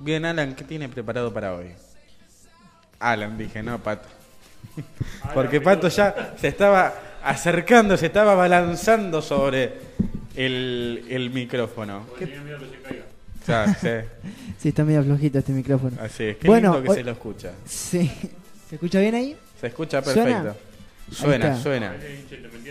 Bien, 0.00 0.24
Alan, 0.24 0.54
¿qué 0.54 0.64
tiene 0.64 0.88
preparado 0.88 1.32
para 1.32 1.54
hoy? 1.54 1.66
Alan, 2.98 3.36
dije, 3.38 3.62
no, 3.62 3.78
Pato. 3.78 4.08
Porque 5.34 5.60
Pato 5.60 5.88
ya 5.88 6.34
se 6.40 6.48
estaba 6.48 6.94
acercando, 7.22 7.96
se 7.96 8.06
estaba 8.06 8.34
balanzando 8.34 9.20
sobre 9.22 9.72
el, 10.36 11.04
el 11.08 11.30
micrófono. 11.30 12.06
¿Qué- 12.18 12.38
Ya, 13.46 13.74
sí, 13.74 13.88
Sí, 14.58 14.68
está 14.68 14.84
medio 14.84 15.02
flojito 15.02 15.38
este 15.38 15.52
micrófono. 15.52 15.96
así 16.00 16.24
es. 16.24 16.36
Qué 16.36 16.46
Bueno, 16.46 16.72
lindo 16.72 16.82
que 16.84 16.90
hoy- 16.90 16.96
se 16.96 17.04
lo 17.04 17.12
escucha. 17.12 17.52
Sí. 17.66 18.10
¿Se 18.68 18.76
escucha 18.76 19.00
bien 19.00 19.14
ahí? 19.14 19.36
Se 19.60 19.66
escucha 19.68 20.00
perfecto. 20.02 20.56
Suena, 21.10 21.56
suena. 21.60 21.94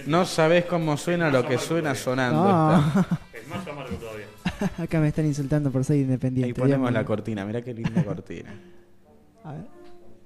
No 0.05 0.25
sabés 0.25 0.65
cómo 0.65 0.95
suena 0.95 1.29
lo 1.29 1.45
que 1.45 1.57
suena 1.57 1.93
sonando. 1.93 2.43
No. 2.43 3.05
Es 3.33 3.47
más 3.47 3.67
amargo 3.67 3.95
todavía. 3.97 4.25
Acá 4.77 4.99
me 4.99 5.07
están 5.09 5.25
insultando 5.25 5.71
por 5.71 5.83
ser 5.83 5.97
independiente. 5.97 6.47
Ahí 6.49 6.53
ponemos 6.53 6.91
la 6.91 7.03
cortina, 7.05 7.45
mirá 7.45 7.61
qué 7.61 7.73
linda 7.73 8.03
cortina. 8.03 8.53
A 9.43 9.53
ver. 9.53 9.61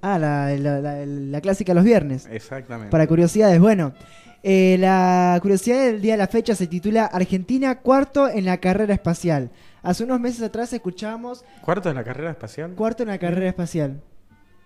Ah, 0.02 0.18
la, 0.18 0.54
la- 0.56 0.80
la- 0.80 1.06
la 1.06 1.40
clásica 1.40 1.72
los 1.72 1.84
viernes. 1.84 2.28
Exactamente. 2.30 2.90
Para 2.90 3.06
curiosidades, 3.06 3.58
bueno. 3.60 3.94
eh, 4.42 4.76
la 4.78 5.38
curiosidad 5.40 5.86
del 5.86 6.02
día 6.02 6.12
de 6.14 6.18
la 6.18 6.26
fecha 6.26 6.54
se 6.54 6.66
titula 6.66 7.06
Argentina 7.06 7.80
cuarto 7.80 8.28
en 8.28 8.44
la 8.44 8.58
carrera 8.58 8.92
espacial. 8.92 9.50
Hace 9.82 10.04
unos 10.04 10.20
meses 10.20 10.42
atrás 10.42 10.72
escuchábamos 10.72 11.44
¿Cuarto 11.62 11.88
en 11.88 11.94
la 11.94 12.04
carrera 12.04 12.30
espacial? 12.30 12.72
cuarto 12.74 13.02
en 13.02 13.08
la 13.10 13.18
carrera 13.18 13.48
espacial. 13.48 14.02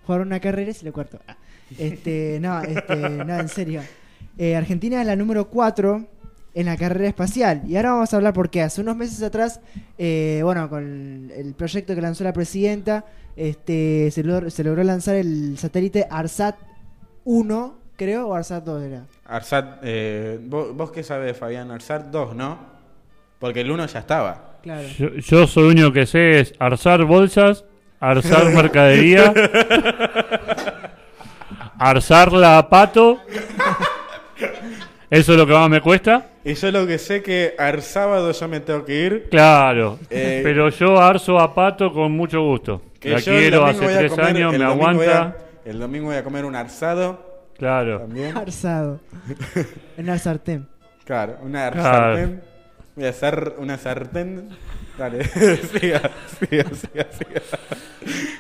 Jugaron 0.06 0.27
una 0.28 0.41
carrera 0.41 0.70
y 0.70 0.74
se 0.74 0.84
lo 0.86 0.92
cuarto. 0.92 1.20
Ah. 1.28 1.36
Este, 1.78 2.38
no, 2.41 2.60
este, 2.62 2.96
no, 2.96 3.38
en 3.38 3.48
serio. 3.48 3.82
Eh, 4.38 4.56
Argentina 4.56 5.00
es 5.00 5.06
la 5.06 5.14
número 5.16 5.48
4 5.50 6.06
en 6.58 6.66
la 6.66 6.76
carrera 6.76 7.08
espacial. 7.08 7.62
Y 7.68 7.76
ahora 7.76 7.92
vamos 7.92 8.12
a 8.12 8.16
hablar 8.16 8.32
por 8.34 8.50
qué. 8.50 8.62
Hace 8.62 8.80
unos 8.80 8.96
meses 8.96 9.22
atrás, 9.22 9.60
eh, 9.96 10.40
bueno, 10.42 10.68
con 10.68 11.30
el 11.32 11.54
proyecto 11.54 11.94
que 11.94 12.00
lanzó 12.00 12.24
la 12.24 12.32
presidenta, 12.32 13.04
este, 13.36 14.10
se, 14.10 14.24
logró, 14.24 14.50
se 14.50 14.64
logró 14.64 14.82
lanzar 14.82 15.14
el 15.14 15.56
satélite 15.56 16.08
ARSAT 16.10 16.56
1, 17.22 17.78
creo, 17.94 18.27
o 18.27 18.34
ARSAT 18.34 18.64
2 18.64 18.83
era. 18.83 19.05
Arsat, 19.24 19.78
eh, 19.84 20.41
¿vos, 20.42 20.74
vos 20.74 20.91
qué 20.91 21.05
sabés, 21.05 21.36
Fabián? 21.36 21.70
Arsat 21.70 22.06
2, 22.06 22.34
¿no? 22.34 22.58
Porque 23.38 23.61
el 23.61 23.70
1 23.70 23.86
ya 23.86 24.00
estaba. 24.00 24.58
Claro. 24.61 24.88
Yo, 24.98 25.11
yo 25.14 25.46
soy 25.46 25.62
lo 25.62 25.68
único 25.70 25.92
que 25.92 26.06
sé 26.06 26.40
es 26.40 26.55
arzar 26.58 27.05
bolsas, 27.05 27.64
arzar 28.00 28.46
mercadería, 28.52 29.33
arzarla 31.78 32.58
a 32.58 32.68
pato. 32.68 33.20
Eso 35.11 35.33
es 35.33 35.39
lo 35.39 35.47
que 35.47 35.53
más 35.55 35.70
me 35.70 35.81
cuesta. 35.81 36.27
Y 36.45 36.55
yo 36.55 36.70
lo 36.70 36.87
que 36.87 36.98
sé 36.98 37.23
que 37.23 37.55
al 37.59 37.81
sábado 37.83 38.31
yo 38.33 38.48
me 38.48 38.61
tengo 38.61 38.84
que 38.84 38.95
ir. 39.06 39.28
Claro. 39.31 39.98
Eh, 40.11 40.41
Pero 40.42 40.69
yo 40.69 41.01
arzo 41.01 41.39
a 41.39 41.55
pato 41.55 41.91
con 41.92 42.12
mucho 42.12 42.42
gusto. 42.42 42.83
Que 43.01 43.11
La 43.11 43.19
yo 43.19 43.33
quiero, 43.33 43.64
hace 43.64 43.86
tres 43.86 44.11
comer- 44.12 44.27
años, 44.27 44.59
me 44.59 44.64
a- 44.64 44.69
aguanta. 44.69 45.36
el 45.64 45.79
domingo 45.79 46.06
voy 46.09 46.17
a 46.17 46.25
comer 46.25 46.45
un 46.45 46.55
arsado 46.56 47.48
Claro. 47.56 48.01
también. 48.01 48.36
Arsado. 48.36 49.01
en 49.97 50.09
el 50.09 50.19
sartén. 50.19 50.69
Claro, 51.05 51.39
una 51.42 51.70
Claro. 51.70 51.83
sartén. 52.17 52.42
Voy 52.97 53.06
a 53.06 53.11
hacer 53.11 53.55
una 53.59 53.79
sartén. 53.79 54.48
Dale, 54.98 55.25
siga, 55.25 56.01
siga, 56.41 56.64
siga, 56.75 57.06
siga. 57.12 57.41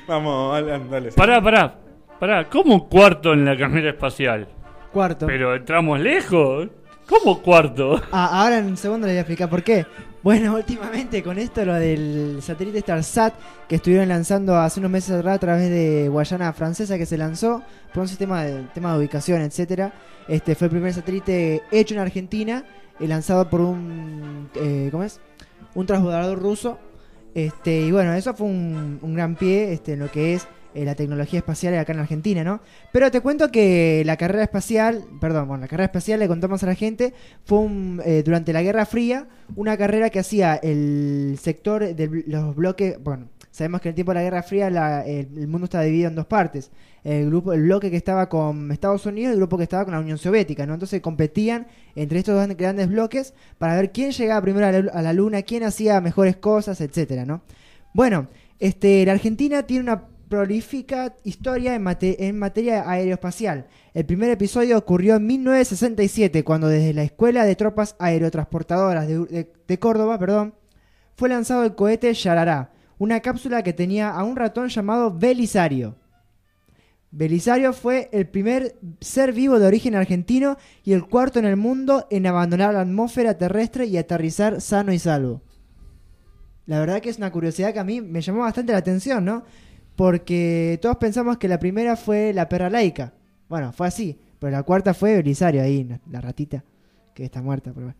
Vamos, 0.06 0.56
Alan, 0.56 0.90
dale. 0.90 1.12
Pará, 1.12 1.40
pará. 1.40 1.74
Pará, 2.18 2.48
¿cómo 2.48 2.88
cuarto 2.88 3.32
en 3.32 3.44
la 3.44 3.56
carrera 3.56 3.90
espacial? 3.90 4.48
Cuarto. 4.98 5.26
Pero 5.26 5.54
entramos 5.54 6.00
lejos. 6.00 6.66
¿Cómo 7.06 7.40
cuarto? 7.40 8.02
Ah, 8.10 8.42
ahora 8.42 8.58
en 8.58 8.66
un 8.66 8.76
segundo 8.76 9.06
les 9.06 9.14
voy 9.14 9.18
a 9.18 9.20
explicar 9.20 9.48
por 9.48 9.62
qué. 9.62 9.86
Bueno, 10.24 10.54
últimamente 10.56 11.22
con 11.22 11.38
esto, 11.38 11.64
lo 11.64 11.74
del 11.74 12.40
satélite 12.42 12.80
StarSat 12.80 13.32
que 13.68 13.76
estuvieron 13.76 14.08
lanzando 14.08 14.56
hace 14.56 14.80
unos 14.80 14.90
meses 14.90 15.12
atrás 15.12 15.36
a 15.36 15.38
través 15.38 15.70
de 15.70 16.08
Guayana 16.08 16.52
Francesa 16.52 16.98
que 16.98 17.06
se 17.06 17.16
lanzó 17.16 17.62
por 17.94 18.00
un 18.00 18.08
sistema 18.08 18.42
de, 18.42 18.64
tema 18.74 18.90
de 18.92 18.98
ubicación, 18.98 19.40
etcétera. 19.42 19.92
Este 20.26 20.56
fue 20.56 20.64
el 20.64 20.72
primer 20.72 20.92
satélite 20.92 21.62
hecho 21.70 21.94
en 21.94 22.00
Argentina, 22.00 22.64
eh, 22.98 23.06
lanzado 23.06 23.48
por 23.48 23.60
un, 23.60 24.50
eh, 24.56 24.88
¿cómo 24.90 25.04
es? 25.04 25.20
Un 25.76 25.86
transbordador 25.86 26.40
ruso. 26.40 26.80
Este 27.36 27.82
y 27.82 27.92
bueno, 27.92 28.14
eso 28.14 28.34
fue 28.34 28.48
un, 28.48 28.98
un 29.00 29.14
gran 29.14 29.36
pie, 29.36 29.72
este, 29.72 29.92
en 29.92 30.00
lo 30.00 30.10
que 30.10 30.34
es 30.34 30.48
eh, 30.74 30.84
la 30.84 30.94
tecnología 30.94 31.38
espacial 31.38 31.74
acá 31.78 31.92
en 31.92 31.98
Argentina, 32.00 32.44
¿no? 32.44 32.60
Pero 32.92 33.10
te 33.10 33.20
cuento 33.20 33.50
que 33.50 34.02
la 34.06 34.16
carrera 34.16 34.42
espacial, 34.44 35.04
perdón, 35.20 35.48
bueno, 35.48 35.62
la 35.62 35.68
carrera 35.68 35.86
espacial 35.86 36.20
le 36.20 36.28
contamos 36.28 36.62
a 36.62 36.66
la 36.66 36.74
gente 36.74 37.14
fue 37.44 37.58
un, 37.58 38.00
eh, 38.04 38.22
durante 38.24 38.52
la 38.52 38.62
Guerra 38.62 38.86
Fría 38.86 39.26
una 39.56 39.76
carrera 39.76 40.10
que 40.10 40.18
hacía 40.18 40.56
el 40.56 41.38
sector 41.40 41.94
de 41.94 42.24
los 42.26 42.54
bloques, 42.54 43.02
bueno, 43.02 43.28
sabemos 43.50 43.80
que 43.80 43.88
en 43.88 43.92
el 43.92 43.94
tiempo 43.94 44.12
de 44.12 44.16
la 44.16 44.22
Guerra 44.22 44.42
Fría 44.42 44.70
la- 44.70 45.04
el, 45.06 45.28
el 45.36 45.48
mundo 45.48 45.64
estaba 45.64 45.84
dividido 45.84 46.08
en 46.08 46.14
dos 46.14 46.26
partes, 46.26 46.70
el 47.04 47.26
grupo, 47.26 47.52
el 47.54 47.62
bloque 47.62 47.90
que 47.90 47.96
estaba 47.96 48.28
con 48.28 48.70
Estados 48.70 49.06
Unidos 49.06 49.30
y 49.30 49.32
el 49.32 49.38
grupo 49.38 49.56
que 49.56 49.62
estaba 49.62 49.84
con 49.84 49.94
la 49.94 50.00
Unión 50.00 50.18
Soviética, 50.18 50.66
¿no? 50.66 50.74
Entonces 50.74 51.00
competían 51.00 51.66
entre 51.94 52.18
estos 52.18 52.34
dos 52.34 52.56
grandes 52.56 52.88
bloques 52.88 53.32
para 53.56 53.74
ver 53.76 53.90
quién 53.92 54.10
llegaba 54.10 54.42
primero 54.42 54.66
a 54.66 54.72
la, 54.72 54.90
a 54.92 55.02
la 55.02 55.12
Luna, 55.14 55.42
quién 55.42 55.62
hacía 55.62 56.00
mejores 56.00 56.36
cosas, 56.36 56.80
etcétera, 56.80 57.24
¿no? 57.24 57.40
Bueno, 57.94 58.28
este, 58.58 59.06
la 59.06 59.12
Argentina 59.12 59.62
tiene 59.62 59.84
una 59.84 60.04
prolífica 60.28 61.16
historia 61.24 61.74
en, 61.74 61.84
en 62.00 62.38
materia 62.38 62.88
aeroespacial. 62.88 63.66
El 63.94 64.06
primer 64.06 64.30
episodio 64.30 64.78
ocurrió 64.78 65.16
en 65.16 65.26
1967, 65.26 66.44
cuando 66.44 66.68
desde 66.68 66.94
la 66.94 67.02
Escuela 67.02 67.44
de 67.44 67.56
Tropas 67.56 67.96
Aerotransportadoras 67.98 69.08
de 69.08 69.78
Córdoba 69.78 70.18
perdón, 70.18 70.54
fue 71.16 71.28
lanzado 71.28 71.64
el 71.64 71.74
cohete 71.74 72.14
Yarará, 72.14 72.70
una 72.98 73.20
cápsula 73.20 73.62
que 73.62 73.72
tenía 73.72 74.10
a 74.10 74.22
un 74.22 74.36
ratón 74.36 74.68
llamado 74.68 75.12
Belisario. 75.12 75.96
Belisario 77.10 77.72
fue 77.72 78.10
el 78.12 78.28
primer 78.28 78.76
ser 79.00 79.32
vivo 79.32 79.58
de 79.58 79.66
origen 79.66 79.94
argentino 79.94 80.58
y 80.84 80.92
el 80.92 81.06
cuarto 81.06 81.38
en 81.38 81.46
el 81.46 81.56
mundo 81.56 82.06
en 82.10 82.26
abandonar 82.26 82.74
la 82.74 82.82
atmósfera 82.82 83.38
terrestre 83.38 83.86
y 83.86 83.96
aterrizar 83.96 84.60
sano 84.60 84.92
y 84.92 84.98
salvo. 84.98 85.42
La 86.66 86.80
verdad 86.80 87.00
que 87.00 87.08
es 87.08 87.16
una 87.16 87.32
curiosidad 87.32 87.72
que 87.72 87.78
a 87.78 87.84
mí 87.84 88.02
me 88.02 88.20
llamó 88.20 88.40
bastante 88.40 88.72
la 88.72 88.78
atención, 88.78 89.24
¿no? 89.24 89.44
Porque 89.98 90.78
todos 90.80 90.96
pensamos 90.98 91.38
que 91.38 91.48
la 91.48 91.58
primera 91.58 91.96
fue 91.96 92.32
la 92.32 92.48
perra 92.48 92.70
laica. 92.70 93.14
Bueno, 93.48 93.72
fue 93.72 93.88
así. 93.88 94.16
Pero 94.38 94.52
la 94.52 94.62
cuarta 94.62 94.94
fue 94.94 95.16
Belisario 95.16 95.60
ahí, 95.60 95.88
la, 96.08 96.20
ratita, 96.20 96.62
que 97.14 97.24
está 97.24 97.42
muerta. 97.42 97.72
Pero, 97.74 97.92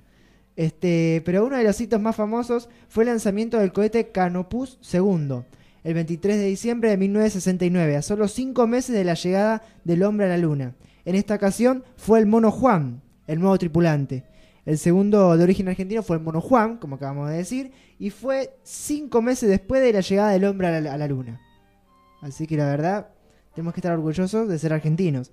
este, 0.54 1.22
pero 1.25 1.44
uno 1.44 1.56
de 1.56 1.64
los 1.64 1.81
hitos 1.81 2.00
más 2.00 2.14
famosos 2.14 2.69
fue 2.88 3.03
el 3.03 3.09
lanzamiento 3.09 3.59
del 3.59 3.72
cohete 3.72 4.12
Canopus 4.12 4.78
II, 4.92 5.41
el 5.82 5.94
23 5.94 6.36
de 6.36 6.44
diciembre 6.44 6.91
de 6.91 6.98
1969, 6.98 7.97
a 7.97 8.03
solo 8.03 8.28
cinco 8.28 8.69
meses 8.69 8.94
de 8.94 9.03
la 9.03 9.15
llegada 9.15 9.65
del 9.82 10.04
hombre 10.04 10.26
a 10.26 10.28
la 10.28 10.38
luna. 10.38 10.76
En 11.04 11.16
esta 11.16 11.34
ocasión 11.34 11.82
fue 11.97 12.20
el 12.20 12.26
mono 12.26 12.53
Juan, 12.53 13.03
el 13.26 13.41
nuevo 13.41 13.59
tripulante. 13.59 14.22
El 14.65 14.78
segundo 14.78 15.36
de 15.36 15.42
origen 15.42 15.66
argentino 15.66 16.04
fue 16.04 16.19
el 16.19 16.22
mono 16.22 16.41
Juan, 16.41 16.76
como 16.76 16.94
acabamos 16.94 17.28
de 17.28 17.38
decir, 17.38 17.72
y 17.98 18.10
fue 18.10 18.56
cinco 18.62 19.20
meses 19.20 19.48
después 19.48 19.82
de 19.82 19.92
la 19.92 20.00
llegada 20.00 20.30
del 20.30 20.44
hombre 20.44 20.69
a 20.69 20.97
la 20.97 21.09
luna. 21.09 21.41
Así 22.21 22.47
que 22.47 22.56
la 22.56 22.67
verdad, 22.67 23.09
tenemos 23.55 23.75
que 23.75 23.81
estar 23.81 23.93
orgullosos 23.93 24.49
de 24.49 24.59
ser 24.59 24.73
argentinos. 24.73 25.31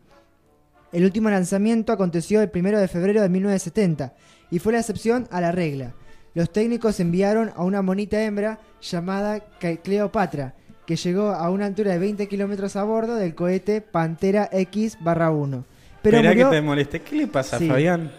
El 0.91 1.03
último 1.03 1.29
lanzamiento 1.29 1.91
aconteció 1.91 2.41
el 2.41 2.51
1 2.53 2.79
de 2.79 2.87
febrero 2.87 3.21
de 3.21 3.29
1970 3.29 4.13
y 4.51 4.59
fue 4.59 4.73
la 4.73 4.79
excepción 4.79 5.27
a 5.31 5.41
la 5.41 5.51
regla. 5.51 5.93
Los 6.33 6.51
técnicos 6.51 6.99
enviaron 6.99 7.51
a 7.55 7.63
una 7.63 7.81
monita 7.81 8.21
hembra 8.21 8.59
llamada 8.81 9.39
Cleopatra, 9.83 10.53
que 10.85 10.95
llegó 10.95 11.29
a 11.29 11.49
una 11.49 11.65
altura 11.65 11.93
de 11.93 11.99
20 11.99 12.27
kilómetros 12.27 12.75
a 12.75 12.83
bordo 12.83 13.15
del 13.15 13.33
cohete 13.35 13.81
Pantera 13.81 14.49
X-1. 14.51 15.63
Pero 16.01 16.17
Esperá 16.17 16.29
murió... 16.29 16.49
que 16.49 16.55
te 16.55 16.61
moleste. 16.61 17.01
¿Qué 17.01 17.15
le 17.15 17.27
pasa, 17.27 17.57
Sí. 17.57 17.67
Fabián? 17.67 18.11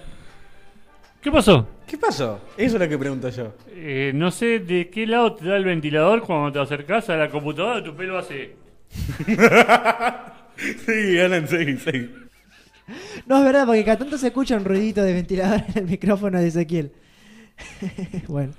¿Qué 1.21 1.31
pasó? 1.31 1.67
¿Qué 1.87 1.97
pasó? 1.99 2.41
Eso 2.57 2.77
es 2.77 2.83
lo 2.83 2.89
que 2.89 2.99
pregunto 2.99 3.29
yo. 3.29 3.53
Eh, 3.71 4.13
no 4.15 4.31
sé 4.31 4.61
de 4.61 4.89
qué 4.91 5.07
lado 5.07 5.35
te 5.35 5.47
da 5.49 5.57
el 5.57 5.65
ventilador 5.65 6.23
cuando 6.23 6.53
te 6.53 6.61
acercás 6.61 7.09
a 7.11 7.17
la 7.17 7.31
computadora, 7.31 7.83
tu 7.83 7.95
pelo 7.95 8.19
hace. 8.19 8.57
Sí, 10.87 11.19
Alan, 11.19 11.47
sí, 11.47 11.77
sí. 11.77 12.11
No, 13.27 13.39
es 13.39 13.45
verdad, 13.45 13.67
porque 13.67 13.85
cada 13.85 13.99
tanto 13.99 14.17
se 14.17 14.29
escucha 14.29 14.57
un 14.57 14.65
ruidito 14.65 15.03
de 15.03 15.13
ventilador 15.13 15.63
en 15.69 15.79
el 15.79 15.87
micrófono 15.87 16.41
de 16.41 16.49
Ezequiel. 16.49 16.93
bueno. 18.29 18.53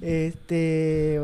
Este, 0.00 1.18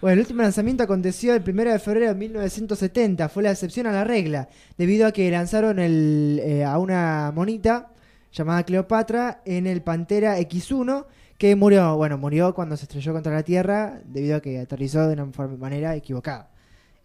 bueno, 0.00 0.14
el 0.14 0.18
último 0.18 0.42
lanzamiento 0.42 0.82
aconteció 0.82 1.34
el 1.34 1.42
1 1.48 1.72
de 1.72 1.78
febrero 1.78 2.08
de 2.08 2.14
1970. 2.14 3.28
Fue 3.28 3.42
la 3.42 3.52
excepción 3.52 3.86
a 3.86 3.92
la 3.92 4.04
regla, 4.04 4.48
debido 4.76 5.06
a 5.06 5.12
que 5.12 5.30
lanzaron 5.30 5.78
el, 5.78 6.40
eh, 6.42 6.64
a 6.64 6.78
una 6.78 7.32
monita 7.34 7.92
llamada 8.32 8.64
Cleopatra 8.64 9.40
en 9.44 9.66
el 9.66 9.82
Pantera 9.82 10.38
X1, 10.38 11.06
que 11.38 11.54
murió, 11.54 11.96
bueno, 11.96 12.18
murió 12.18 12.54
cuando 12.54 12.76
se 12.76 12.84
estrelló 12.84 13.12
contra 13.12 13.32
la 13.32 13.44
Tierra, 13.44 14.00
debido 14.04 14.36
a 14.36 14.40
que 14.40 14.58
aterrizó 14.58 15.06
de 15.06 15.14
una 15.14 15.26
manera 15.56 15.94
equivocada. 15.94 16.50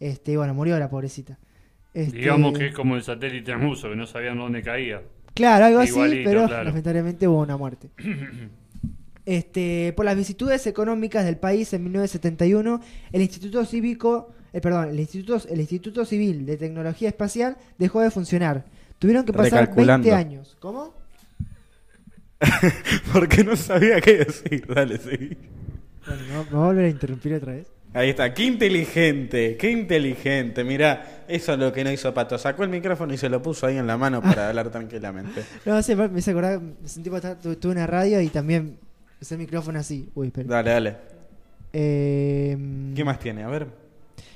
Este, 0.05 0.35
bueno, 0.37 0.53
murió 0.53 0.77
la 0.79 0.89
pobrecita. 0.89 1.37
Este, 1.93 2.17
Digamos 2.17 2.57
que 2.57 2.67
es 2.67 2.73
como 2.73 2.95
el 2.95 3.03
satélite 3.03 3.53
ruso, 3.53 3.89
que 3.89 3.95
no 3.95 4.05
sabían 4.05 4.37
dónde 4.37 4.61
caía. 4.61 5.01
Claro, 5.33 5.65
algo 5.65 5.79
así, 5.79 6.21
pero 6.25 6.45
claro. 6.47 6.65
lamentablemente 6.65 7.27
hubo 7.27 7.39
una 7.41 7.55
muerte. 7.57 7.89
Este, 9.25 9.93
por 9.95 10.03
las 10.03 10.17
vicitudes 10.17 10.67
económicas 10.67 11.23
del 11.23 11.37
país 11.37 11.71
en 11.71 11.83
1971, 11.83 12.81
el 13.13 13.21
Instituto 13.21 13.63
Cívico, 13.63 14.33
eh, 14.51 14.59
perdón, 14.59 14.89
el 14.89 14.99
Instituto, 14.99 15.41
el 15.49 15.61
Instituto 15.61 16.03
Civil 16.03 16.45
de 16.45 16.57
Tecnología 16.57 17.07
Espacial 17.07 17.55
dejó 17.77 18.01
de 18.01 18.11
funcionar. 18.11 18.65
Tuvieron 18.99 19.23
que 19.25 19.31
pasar 19.31 19.61
Recalculando. 19.61 20.09
20 20.09 20.13
años. 20.13 20.57
¿Cómo? 20.59 20.93
Porque 23.13 23.45
no 23.45 23.55
sabía 23.55 24.01
qué 24.01 24.17
decir. 24.25 24.65
Dale, 24.67 24.97
sí. 24.97 25.37
Bueno, 26.05 26.21
¿me 26.27 26.35
va- 26.35 26.43
me 26.43 26.57
va 26.57 26.63
a 26.63 26.67
volver 26.67 26.85
a 26.85 26.89
interrumpir 26.89 27.33
otra 27.35 27.53
vez? 27.53 27.67
Ahí 27.93 28.09
está, 28.09 28.33
qué 28.33 28.43
inteligente, 28.45 29.55
qué 29.55 29.69
inteligente. 29.69 30.63
Mirá, 30.63 31.23
eso 31.27 31.53
es 31.53 31.59
lo 31.59 31.71
que 31.71 31.83
no 31.83 31.91
hizo 31.91 32.11
Pato. 32.13 32.37
Sacó 32.39 32.63
el 32.63 32.69
micrófono 32.69 33.13
y 33.13 33.17
se 33.17 33.29
lo 33.29 33.41
puso 33.41 33.67
ahí 33.67 33.77
en 33.77 33.85
la 33.85 33.97
mano 33.97 34.21
para 34.21 34.49
hablar 34.49 34.69
tranquilamente. 34.71 35.43
No, 35.65 35.81
sé, 35.83 35.95
me 35.95 36.19
hice 36.19 36.31
acordar, 36.31 36.59
me 36.59 36.87
sentí 36.87 37.09
tuve 37.09 37.71
una 37.71 37.85
radio 37.85 38.19
y 38.19 38.29
también 38.29 38.79
usé 39.21 39.35
el 39.35 39.41
micrófono 39.41 39.79
así. 39.79 40.09
Uy, 40.15 40.27
espera. 40.27 40.49
Dale, 40.49 40.71
dale. 40.71 40.97
Eh, 41.71 42.57
¿Qué 42.95 43.03
más 43.03 43.19
tiene? 43.19 43.43
A 43.43 43.47
ver. 43.47 43.67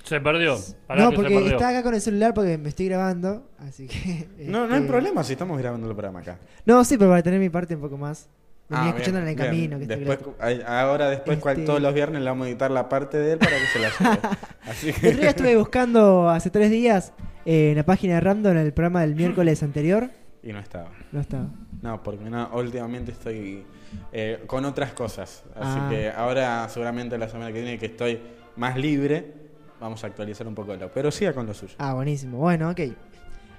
Se 0.04 0.22
perdió. 0.22 0.58
Pará 0.86 1.04
No, 1.04 1.10
que 1.10 1.16
se 1.18 1.22
porque 1.24 1.36
perdió. 1.36 1.52
está 1.58 1.70
acá 1.70 1.84
con 1.84 1.94
el 1.94 2.02
celular 2.02 2.34
porque 2.34 2.58
me 2.58 2.70
estoy 2.70 2.86
grabando, 2.88 3.50
así 3.60 3.88
que... 3.88 4.28
No, 4.46 4.66
no 4.66 4.74
hay 4.74 4.80
este, 4.82 4.88
problema 4.92 5.24
si 5.24 5.34
estamos 5.34 5.58
grabando 5.58 5.88
el 5.90 5.94
programa 5.94 6.20
acá. 6.20 6.40
No, 6.66 6.84
sí, 6.86 6.98
pero 6.98 7.10
para 7.10 7.22
tener 7.24 7.40
mi 7.40 7.50
parte 7.50 7.76
un 7.76 7.82
poco 7.82 7.98
más. 7.98 8.30
Venía 8.70 8.86
Ah, 8.86 8.90
escuchándola 8.90 9.26
en 9.26 9.30
el 9.30 9.36
camino. 9.46 9.78
Que 9.78 9.84
está 9.84 9.96
Después, 9.96 10.20
ahora 10.66 11.10
después 11.10 11.40
cual- 11.40 11.56
Este- 11.56 11.66
todos 11.66 11.82
los 11.82 11.94
viernes 11.94 12.22
le 12.22 12.30
vamos 12.30 12.48
a 12.48 12.50
editar 12.50 12.70
la 12.70 12.90
parte 12.90 13.18
de 13.18 13.34
él 13.34 13.40
para 13.40 13.52
que 13.58 13.66
se 13.68 13.80
la 13.80 13.90
lleve. 13.90 14.20
Así 14.70 14.94
El 15.08 15.18
día 15.20 15.30
estuve 15.30 15.56
buscando 15.56 16.30
hace 16.30 16.50
tres 16.50 16.70
días 16.70 17.14
eh, 17.46 17.72
en 17.72 17.78
la 17.78 17.84
página 17.86 18.16
de 18.16 18.20
Random 18.22 18.52
en 18.54 18.58
el 18.58 18.74
programa 18.74 19.02
del 19.02 19.16
miércoles 19.16 19.64
anterior. 19.64 20.10
Y 20.44 20.52
no 20.52 20.60
estaba. 20.60 20.90
No 21.14 21.22
estaba. 21.22 21.48
No, 21.82 22.04
porque 22.04 22.30
no, 22.30 22.50
últimamente 22.54 23.12
estoy 23.14 23.64
eh, 24.12 24.44
con 24.48 24.66
otras 24.66 24.92
cosas. 24.92 25.44
Así 25.56 25.80
Ah. 25.82 25.88
que 25.90 26.10
ahora, 26.12 26.68
seguramente 26.70 27.18
la 27.18 27.30
semana 27.30 27.54
que 27.54 27.62
viene 27.62 27.78
que 27.80 27.86
estoy 27.86 28.20
más 28.58 28.76
libre, 28.76 29.34
vamos 29.80 30.04
a 30.04 30.08
actualizar 30.08 30.46
un 30.48 30.56
poco 30.56 30.76
lo. 30.76 30.92
Pero 30.92 31.10
siga 31.12 31.32
con 31.34 31.46
lo 31.46 31.54
suyo. 31.54 31.76
Ah, 31.78 31.94
buenísimo. 31.94 32.38
Bueno, 32.40 32.70
ok. 32.72 32.82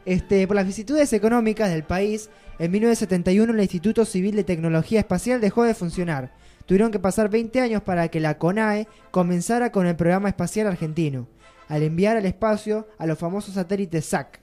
Este, 0.09 0.47
por 0.47 0.57
las 0.57 0.65
vicitudes 0.65 1.13
económicas 1.13 1.69
del 1.69 1.85
país, 1.85 2.31
en 2.59 2.71
1971 2.71 3.53
el 3.53 3.61
Instituto 3.61 4.07
Civil 4.07 4.35
de 4.37 4.43
Tecnología 4.43 5.01
Espacial 5.01 5.39
dejó 5.39 5.65
de 5.65 5.75
funcionar. 5.75 6.33
Tuvieron 6.65 6.91
que 6.91 6.99
pasar 6.99 7.29
20 7.29 7.61
años 7.61 7.83
para 7.83 8.09
que 8.09 8.19
la 8.19 8.39
CONAE 8.39 8.89
comenzara 9.11 9.71
con 9.71 9.87
el 9.87 9.97
programa 9.97 10.31
espacial 10.31 10.67
argentino, 10.67 11.29
al 11.69 11.83
enviar 11.83 12.17
al 12.17 12.25
espacio 12.25 12.89
a 12.97 13.05
los 13.05 13.19
famosos 13.19 13.57
satélites 13.57 14.07
SAC. 14.07 14.41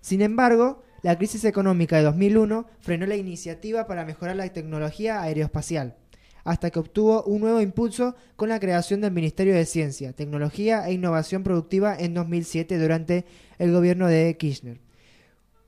Sin 0.00 0.20
embargo, 0.20 0.82
la 1.02 1.16
crisis 1.16 1.44
económica 1.44 1.96
de 1.98 2.02
2001 2.02 2.66
frenó 2.80 3.06
la 3.06 3.14
iniciativa 3.14 3.86
para 3.86 4.04
mejorar 4.04 4.34
la 4.34 4.48
tecnología 4.48 5.22
aeroespacial, 5.22 5.94
hasta 6.44 6.70
que 6.70 6.78
obtuvo 6.78 7.22
un 7.24 7.40
nuevo 7.40 7.60
impulso 7.60 8.14
con 8.36 8.48
la 8.48 8.60
creación 8.60 9.00
del 9.00 9.12
Ministerio 9.12 9.54
de 9.54 9.66
Ciencia, 9.66 10.12
Tecnología 10.12 10.86
e 10.86 10.92
Innovación 10.92 11.42
Productiva 11.42 11.96
en 11.98 12.14
2007 12.14 12.78
durante 12.78 13.24
el 13.58 13.72
gobierno 13.72 14.08
de 14.08 14.36
Kirchner. 14.36 14.78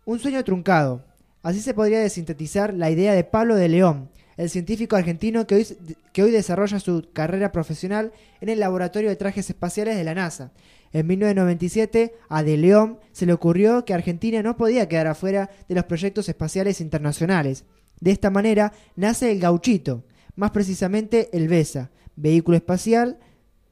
Un 0.05 0.19
sueño 0.19 0.43
truncado. 0.45 1.05
Así 1.43 1.61
se 1.61 1.75
podría 1.75 2.09
sintetizar 2.09 2.73
la 2.75 2.91
idea 2.91 3.15
de 3.15 3.25
Pablo 3.25 3.57
de 3.57 3.69
León, 3.69 4.11
el 4.37 4.51
científico 4.51 4.97
argentino 4.97 5.47
que 5.47 5.55
hoy, 5.57 5.67
que 6.13 6.23
hoy 6.23 6.31
desarrolla 6.31 6.81
su 6.81 7.09
carrera 7.13 7.53
profesional 7.53 8.13
en 8.41 8.49
el 8.49 8.61
Laboratorio 8.61 9.11
de 9.11 9.17
Trajes 9.17 9.49
Espaciales 9.51 9.97
de 9.97 10.05
la 10.05 10.15
NASA. 10.15 10.53
En 10.93 11.07
1997, 11.07 12.15
a 12.29 12.43
De 12.43 12.57
León 12.57 12.99
se 13.13 13.27
le 13.27 13.33
ocurrió 13.33 13.85
que 13.85 13.95
Argentina 13.95 14.43
no 14.43 14.57
podía 14.57 14.89
quedar 14.89 15.09
afuera 15.09 15.51
de 15.69 15.75
los 15.75 15.85
proyectos 15.85 16.29
espaciales 16.29 16.81
internacionales. 16.81 17.65
De 18.01 18.13
esta 18.13 18.31
manera 18.31 18.73
nace 18.95 19.33
el 19.33 19.41
gauchito, 19.41 20.05
más 20.37 20.51
precisamente 20.51 21.29
el 21.33 21.49
BESA, 21.49 21.91
Vehículo 22.17 22.57
Espacial 22.57 23.19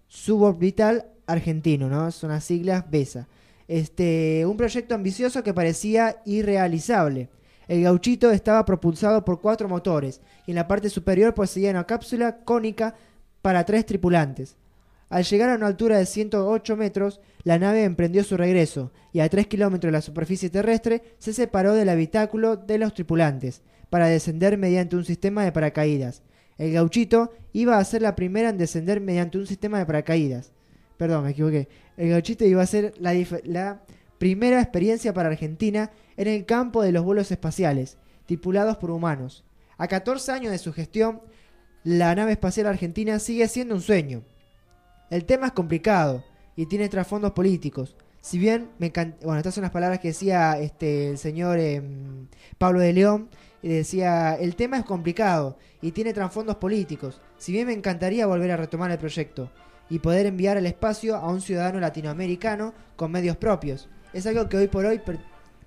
Suborbital 0.09 1.06
Argentino, 1.26 1.88
¿no? 1.88 2.11
Son 2.11 2.31
las 2.31 2.44
siglas 2.44 2.91
BESA. 2.91 3.29
Este, 3.69 4.44
un 4.47 4.56
proyecto 4.56 4.94
ambicioso 4.94 5.43
que 5.43 5.55
parecía 5.55 6.20
irrealizable. 6.25 7.29
El 7.69 7.82
gauchito 7.82 8.31
estaba 8.31 8.64
propulsado 8.64 9.25
por 9.25 9.41
cuatro 9.41 9.69
motores 9.69 10.20
y 10.47 10.50
en 10.50 10.56
la 10.56 10.69
parte 10.69 10.91
superior 10.91 11.32
poseía 11.32 11.70
una 11.70 11.87
cápsula 11.87 12.38
cónica 12.44 12.94
para 13.41 13.64
tres 13.64 13.87
tripulantes. 13.87 14.56
Al 15.09 15.25
llegar 15.25 15.50
a 15.50 15.56
una 15.56 15.67
altura 15.67 15.99
de 15.99 16.06
108 16.06 16.76
metros, 16.76 17.20
la 17.44 17.59
nave 17.59 17.85
emprendió 17.85 18.25
su 18.25 18.37
regreso 18.37 18.93
y 19.12 19.20
a 19.20 19.29
3 19.29 19.47
kilómetros 19.47 19.88
de 19.88 19.93
la 19.93 20.00
superficie 20.00 20.49
terrestre 20.49 21.03
se 21.19 21.35
separó 21.35 21.75
del 21.75 21.91
habitáculo 21.91 22.56
de 22.56 22.79
los 22.79 22.94
tripulantes 22.94 23.61
para 23.91 24.06
descender 24.06 24.56
mediante 24.56 24.97
un 24.97 25.05
sistema 25.05 25.44
de 25.44 25.53
paracaídas. 25.53 26.23
El 26.58 26.72
gauchito 26.72 27.32
iba 27.52 27.78
a 27.78 27.84
ser 27.84 28.02
la 28.02 28.14
primera 28.14 28.49
en 28.49 28.58
descender 28.58 29.00
mediante 29.00 29.38
un 29.38 29.46
sistema 29.46 29.78
de 29.78 29.87
paracaídas. 29.87 30.52
Perdón, 30.96 31.25
me 31.25 31.31
equivoqué. 31.31 31.69
El 31.96 32.10
gauchito 32.10 32.44
iba 32.44 32.62
a 32.62 32.66
ser 32.66 32.94
la, 32.99 33.12
la 33.44 33.82
primera 34.19 34.60
experiencia 34.60 35.12
para 35.12 35.28
Argentina 35.28 35.90
en 36.16 36.28
el 36.28 36.46
campo 36.46 36.82
de 36.82 36.93
los 36.93 37.04
vuelos 37.04 37.31
espaciales, 37.31 37.99
tripulados 38.26 38.76
por 38.76 38.90
humanos. 38.90 39.44
A 39.78 39.88
14 39.88 40.32
años 40.32 40.52
de 40.52 40.58
su 40.58 40.72
gestión, 40.72 41.22
la 41.84 42.14
nave 42.14 42.32
espacial 42.32 42.66
argentina 42.66 43.19
sigue 43.19 43.49
siendo 43.49 43.75
un 43.75 43.81
sueño. 43.81 44.22
El 45.10 45.25
tema 45.25 45.49
es 45.49 45.52
complicado 45.52 46.25
y 46.54 46.66
tiene 46.66 46.88
trasfondos 46.88 47.32
políticos. 47.32 47.96
Si 48.23 48.39
bien 48.39 48.71
me 48.79 48.91
encant- 48.93 49.17
bueno, 49.23 49.37
estas 49.39 49.55
son 49.55 49.63
las 49.63 49.71
palabras 49.73 49.99
que 49.99 50.09
decía 50.09 50.59
este 50.59 51.11
el 51.11 51.19
señor 51.19 51.59
em, 51.59 52.29
Pablo 52.57 52.81
de 52.81 52.93
León 52.95 53.29
y 53.63 53.69
decía, 53.69 54.35
el 54.37 54.57
tema 54.57 54.79
es 54.79 54.85
complicado 54.85 55.59
y 55.83 55.91
tiene 55.93 56.15
trasfondos 56.15 56.57
políticos. 56.57 57.21
Si 57.37 57.53
bien 57.53 57.67
me 57.67 57.73
encantaría 57.75 58.27
volver 58.27 58.51
a 58.53 58.57
retomar 58.57 58.91
el 58.91 58.99
proyecto 58.99 59.51
y 59.91 59.99
poder 59.99 60.27
enviar 60.27 60.57
al 60.57 60.67
espacio 60.67 61.17
a 61.17 61.29
un 61.29 61.41
ciudadano 61.41 61.79
latinoamericano 61.81 62.73
con 62.97 63.11
medios 63.11 63.37
propios. 63.37 63.89
Es 64.15 64.27
algo 64.27 64.49
que 64.49 64.57
hoy 64.57 64.69
por 64.69 64.87
hoy 64.87 65.01
per- 65.01 65.19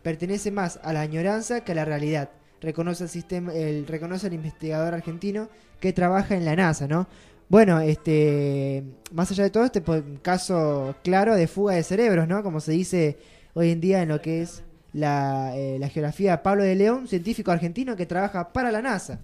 pertenece 0.02 0.50
más 0.50 0.80
a 0.84 0.94
la 0.94 1.02
añoranza 1.02 1.62
que 1.64 1.74
a 1.74 1.76
la 1.76 1.86
realidad. 1.86 2.30
Reconoce 2.62 3.04
el 3.04 3.10
sistema, 3.10 3.54
el, 3.54 3.86
reconoce 3.86 4.28
el 4.28 4.34
investigador 4.34 4.94
argentino 4.94 5.50
que 5.82 5.94
trabaja 5.94 6.36
en 6.36 6.46
la 6.46 6.56
NASA, 6.56 6.88
¿no? 6.88 7.08
Bueno, 7.48 7.80
este, 7.80 8.84
más 9.12 9.30
allá 9.32 9.44
de 9.44 9.50
todo, 9.52 9.66
este 9.66 9.82
pues, 9.82 10.04
caso 10.22 10.96
claro 11.04 11.36
de 11.36 11.48
fuga 11.48 11.76
de 11.76 11.84
cerebros, 11.84 12.28
¿no? 12.28 12.42
Como 12.44 12.60
se 12.60 12.72
dice 12.72 13.18
hoy 13.54 13.70
en 13.72 13.82
día 13.82 14.02
en 14.02 14.10
lo 14.10 14.22
que 14.22 14.42
es 14.42 14.64
la, 14.94 15.56
eh, 15.56 15.78
la 15.80 15.90
geografía, 15.90 16.42
Pablo 16.42 16.64
de 16.64 16.76
León, 16.76 17.08
científico 17.08 17.52
argentino 17.52 17.96
que 17.96 18.06
trabaja 18.08 18.52
para 18.52 18.72
la 18.72 18.82
NASA. 18.82 19.20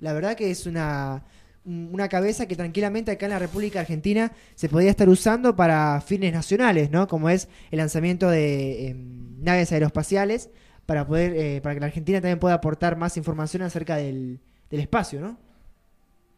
La 0.00 0.12
verdad 0.14 0.34
que 0.36 0.50
es 0.50 0.66
una, 0.66 1.24
un- 1.64 1.90
una 1.92 2.08
cabeza 2.08 2.46
que 2.46 2.56
tranquilamente 2.56 3.10
acá 3.10 3.26
en 3.26 3.32
la 3.32 3.38
República 3.38 3.80
Argentina 3.80 4.32
se 4.54 4.68
podría 4.68 4.90
estar 4.90 5.08
usando 5.08 5.54
para 5.54 6.00
fines 6.00 6.32
nacionales, 6.32 6.90
¿no? 6.90 7.06
Como 7.08 7.28
es 7.30 7.48
el 7.70 7.78
lanzamiento 7.78 8.30
de 8.30 8.88
em, 8.88 9.42
naves 9.44 9.72
aeroespaciales 9.72 10.50
para 10.86 11.06
poder, 11.06 11.34
eh, 11.36 11.60
para 11.62 11.74
que 11.74 11.80
la 11.80 11.86
Argentina 11.86 12.20
también 12.20 12.38
pueda 12.38 12.54
aportar 12.56 12.96
más 12.96 13.16
información 13.18 13.62
acerca 13.62 13.96
del, 13.96 14.40
del 14.70 14.80
espacio, 14.80 15.20
¿no? 15.20 15.38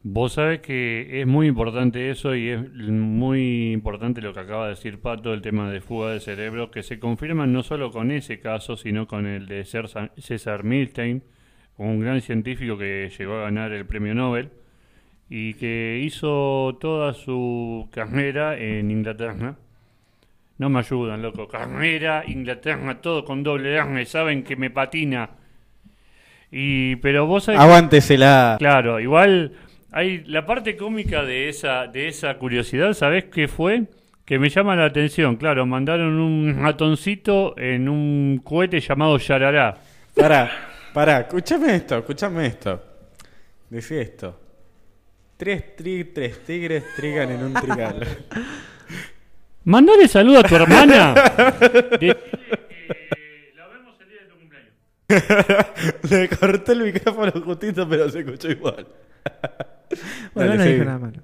Vos 0.07 0.35
sabés 0.35 0.61
que 0.61 1.23
es 1.23 1.27
muy 1.27 1.47
importante 1.47 2.11
eso 2.11 2.35
y 2.35 2.51
es 2.51 2.61
muy 2.79 3.73
importante 3.73 4.21
lo 4.21 4.35
que 4.35 4.41
acaba 4.41 4.65
de 4.65 4.71
decir 4.75 5.01
Pato, 5.01 5.33
el 5.33 5.41
tema 5.41 5.71
de 5.71 5.81
fuga 5.81 6.11
de 6.11 6.21
cerebro, 6.21 6.71
que 6.71 6.83
se 6.83 6.99
confirma 6.99 7.47
no 7.47 7.63
solo 7.63 7.91
con 7.91 8.11
ese 8.11 8.39
caso, 8.39 8.77
sino 8.77 9.07
con 9.09 9.25
el 9.27 9.47
de 9.47 9.65
César 9.65 10.63
Milstein, 10.63 11.23
un 11.79 12.01
gran 12.01 12.21
científico 12.21 12.77
que 12.77 13.11
llegó 13.19 13.37
a 13.39 13.45
ganar 13.45 13.73
el 13.73 13.87
premio 13.87 14.15
Nobel 14.15 14.51
y 15.31 15.55
que 15.55 15.99
hizo 16.05 16.77
toda 16.83 17.15
su 17.15 17.89
carrera 17.91 18.59
en 18.59 18.91
Inglaterra. 18.91 19.57
No 20.59 20.69
me 20.69 20.81
ayudan, 20.81 21.23
loco. 21.23 21.49
Carrera, 21.49 22.25
Inglaterra, 22.27 23.01
todo 23.01 23.25
con 23.25 23.43
doble 23.43 23.75
R, 23.75 24.05
saben 24.05 24.45
que 24.45 24.55
me 24.55 24.69
patina. 24.69 25.31
Y, 26.53 26.97
pero 26.97 27.25
vos 27.27 27.45
sabés 27.45 27.59
que- 27.59 27.65
Aguántesela. 27.65 28.57
Claro, 28.59 29.01
igual 29.01 29.53
hay 29.97 30.25
la 30.25 30.45
parte 30.45 30.77
cómica 30.77 31.23
de 31.23 31.49
esa 31.49 31.87
de 31.87 32.09
esa 32.09 32.35
curiosidad, 32.37 32.93
¿sabés 32.95 33.27
qué 33.27 33.47
fue? 33.47 33.85
Que 34.25 34.39
me 34.41 34.49
llama 34.49 34.75
la 34.75 34.87
atención, 34.87 35.37
claro, 35.37 35.67
mandaron 35.67 36.19
un 36.19 36.57
ratoncito 36.61 37.57
en 37.59 37.89
un 37.89 38.41
cohete 38.43 38.81
llamado 38.81 39.19
Yarará. 39.19 39.77
Pará, 40.17 40.51
pará, 40.93 41.21
escúchame 41.21 41.77
esto, 41.77 41.99
escúchame 41.99 42.47
esto. 42.47 42.83
Decí 43.71 43.95
esto. 43.97 44.41
Tres, 45.37 45.77
tri- 45.77 46.11
tres 46.15 46.45
tigres 46.45 46.85
trigan 46.97 47.31
en 47.31 47.43
un 47.45 47.53
trigal. 47.55 48.01
Mandale 49.65 50.09
saludo 50.09 50.41
a 50.41 50.43
tu 50.43 50.57
hermana. 50.57 51.15
De. 52.01 52.17
Le 56.11 56.29
corté 56.29 56.73
el 56.73 56.83
micrófono 56.83 57.33
justito, 57.45 57.89
pero 57.89 58.09
se 58.09 58.21
escuchó 58.21 58.51
igual. 58.51 58.87
Bueno, 60.35 60.51
Dale, 60.51 60.57
no 60.57 60.63
seguí. 60.63 60.73
dijo 60.75 60.85
nada 60.85 60.99
malo. 60.99 61.19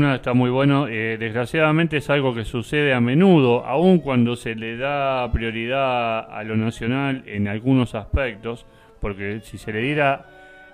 No, 0.00 0.14
está 0.14 0.32
muy 0.32 0.48
bueno. 0.48 0.86
Eh, 0.88 1.16
desgraciadamente 1.20 1.98
es 1.98 2.08
algo 2.08 2.34
que 2.34 2.44
sucede 2.44 2.94
a 2.94 3.00
menudo, 3.00 3.66
aun 3.66 3.98
cuando 3.98 4.34
se 4.34 4.54
le 4.54 4.78
da 4.78 5.30
prioridad 5.30 6.20
a 6.30 6.42
lo 6.42 6.56
nacional 6.56 7.22
en 7.26 7.48
algunos 7.48 7.94
aspectos, 7.94 8.64
porque 9.00 9.40
si 9.42 9.58
se 9.58 9.72
le 9.74 9.80
diera 9.80 10.24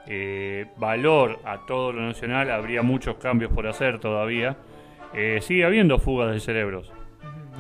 eh, 0.07 0.67
valor 0.77 1.41
a 1.45 1.67
todo 1.67 1.93
lo 1.93 2.03
nacional, 2.03 2.53
habría 2.53 2.83
muchos 2.83 3.17
cambios 3.17 3.51
por 3.53 3.67
hacer 3.67 3.99
todavía. 3.99 4.57
Eh, 5.13 5.41
sigue 5.43 5.65
habiendo 5.65 5.99
fugas 5.99 6.33
de 6.33 6.39
cerebros. 6.39 6.93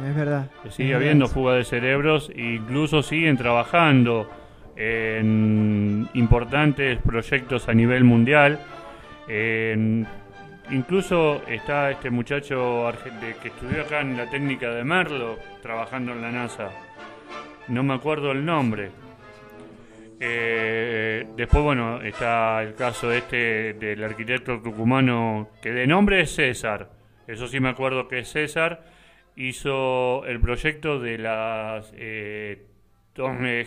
Es 0.08 0.14
verdad. 0.14 0.48
Sigue 0.68 0.90
Es 0.90 0.96
habiendo 0.96 1.26
fugas 1.26 1.56
de 1.56 1.64
cerebros 1.64 2.30
e 2.32 2.42
incluso 2.42 3.02
siguen 3.02 3.36
trabajando 3.36 4.30
en 4.76 6.08
importantes 6.14 7.00
proyectos 7.02 7.68
a 7.68 7.74
nivel 7.74 8.04
mundial. 8.04 8.58
Incluso 10.70 11.42
está 11.46 11.92
este 11.92 12.10
muchacho 12.10 12.92
que 13.40 13.48
estudió 13.48 13.82
acá 13.82 14.00
en 14.00 14.16
la 14.16 14.28
técnica 14.28 14.70
de 14.70 14.82
Merlo, 14.82 15.38
trabajando 15.62 16.12
en 16.12 16.22
la 16.22 16.32
NASA. 16.32 16.70
No 17.68 17.84
me 17.84 17.94
acuerdo 17.94 18.32
el 18.32 18.44
nombre. 18.44 18.90
Eh, 20.18 21.26
después, 21.36 21.62
bueno, 21.62 22.00
está 22.02 22.62
el 22.62 22.74
caso 22.74 23.12
este 23.12 23.74
del 23.74 24.02
arquitecto 24.02 24.60
tucumano, 24.60 25.50
que 25.62 25.70
de 25.70 25.86
nombre 25.86 26.20
es 26.20 26.34
César. 26.34 26.90
Eso 27.28 27.46
sí 27.46 27.60
me 27.60 27.68
acuerdo 27.68 28.08
que 28.08 28.20
es 28.20 28.28
César. 28.28 28.84
Hizo 29.36 30.24
el 30.26 30.40
proyecto 30.40 30.98
de 30.98 31.18
las 31.18 31.92
eh, 31.96 32.66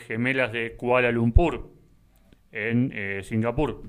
gemelas 0.08 0.51
de 0.51 0.75
Kuala 0.75 1.12
Lumpur, 1.12 1.79
en 2.51 2.91
eh, 2.94 3.22
Singapur. 3.24 3.84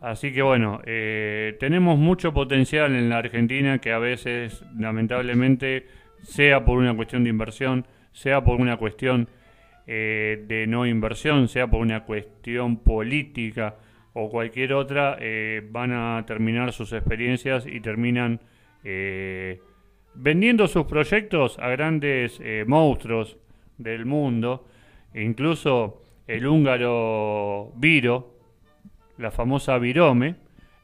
Así 0.00 0.32
que 0.32 0.42
bueno, 0.42 0.80
eh, 0.86 1.56
tenemos 1.60 1.98
mucho 1.98 2.32
potencial 2.32 2.94
en 2.94 3.10
la 3.10 3.18
Argentina 3.18 3.78
que 3.78 3.92
a 3.92 3.98
veces, 3.98 4.64
lamentablemente, 4.78 5.86
sea 6.22 6.64
por 6.64 6.78
una 6.78 6.94
cuestión 6.94 7.24
de 7.24 7.30
inversión, 7.30 7.86
sea 8.12 8.42
por 8.42 8.60
una 8.60 8.76
cuestión 8.78 9.28
eh, 9.86 10.42
de 10.46 10.66
no 10.66 10.86
inversión, 10.86 11.48
sea 11.48 11.66
por 11.66 11.80
una 11.80 12.04
cuestión 12.04 12.78
política 12.78 13.76
o 14.12 14.30
cualquier 14.30 14.72
otra, 14.72 15.18
van 15.70 15.92
a 15.92 16.24
terminar 16.26 16.72
sus 16.72 16.92
experiencias 16.92 17.64
y 17.64 17.78
terminan 17.80 18.40
vendiendo 20.14 20.66
sus 20.66 20.84
proyectos 20.86 21.56
a 21.60 21.68
grandes 21.68 22.40
monstruos 22.66 23.38
del 23.82 24.06
mundo. 24.06 24.66
Incluso 25.14 26.02
el 26.26 26.46
húngaro 26.46 27.72
Viro, 27.76 28.36
la 29.18 29.30
famosa 29.30 29.78
Virome, 29.78 30.36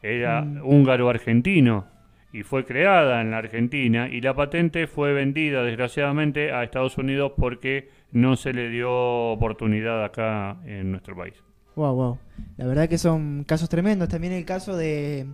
era 0.03 0.43
húngaro-argentino 0.63 1.87
y 2.33 2.43
fue 2.43 2.65
creada 2.65 3.23
en 3.23 3.31
la 3.31 3.39
Argentina 3.39 4.09
y 4.09 4.21
la 4.21 4.35
patente 4.35 4.87
fue 4.87 5.13
vendida 5.13 5.63
desgraciadamente 5.63 6.53
a 6.53 6.65
Estados 6.65 6.99
Unidos 6.99 7.33
porque 7.37 7.89
no 8.13 8.37
se 8.37 8.53
le 8.53 8.69
dio 8.69 8.93
oportunidad 8.93 10.05
acá 10.05 10.59
en 10.67 10.91
nuestro 10.91 11.17
país. 11.17 11.35
Wow, 11.77 11.95
wow. 11.95 12.19
La 12.57 12.67
verdad 12.67 12.89
que 12.89 12.99
son 12.99 13.45
casos 13.45 13.69
tremendos. 13.69 14.09
También 14.09 14.33
el 14.33 14.45
caso 14.45 14.77
de. 14.77 15.27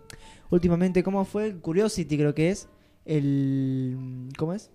Últimamente, 0.50 1.02
¿cómo 1.02 1.24
fue? 1.24 1.56
Curiosity, 1.56 2.18
creo 2.18 2.34
que 2.34 2.50
es. 2.50 2.68
El. 3.04 4.28
¿Cómo 4.36 4.52
es? 4.52 4.70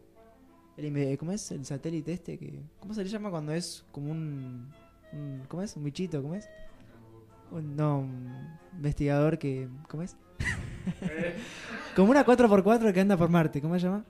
El, 0.77 0.85
inve- 0.93 1.17
¿Cómo 1.17 1.31
es? 1.31 1.51
El 1.51 1.65
satélite 1.65 2.13
este 2.13 2.37
que. 2.37 2.59
¿Cómo 2.79 2.93
se 2.93 3.03
le 3.03 3.09
llama 3.09 3.29
cuando 3.31 3.51
es 3.51 3.83
como 3.91 4.11
un. 4.11 4.71
un- 5.11 5.43
¿Cómo 5.47 5.63
es? 5.63 5.75
Un 5.75 5.83
bichito, 5.83 6.21
¿cómo 6.21 6.35
es? 6.35 6.47
Un, 7.51 7.75
no, 7.75 7.99
un 7.99 8.57
investigador 8.73 9.37
que. 9.39 9.67
¿Cómo 9.89 10.03
es? 10.03 10.15
como 11.95 12.11
una 12.11 12.23
4x4 12.25 12.93
que 12.93 12.99
anda 12.99 13.17
por 13.17 13.29
Marte, 13.29 13.61
¿cómo 13.61 13.73
se 13.75 13.81
llama? 13.81 14.03